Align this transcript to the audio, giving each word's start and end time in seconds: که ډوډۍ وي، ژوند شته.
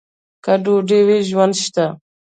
که 0.43 0.53
ډوډۍ 0.63 1.01
وي، 1.07 1.19
ژوند 1.29 1.53
شته. 1.63 1.85